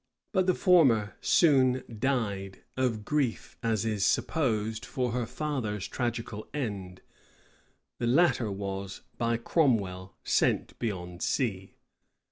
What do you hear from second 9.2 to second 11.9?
Cromwell, sent beyond sea.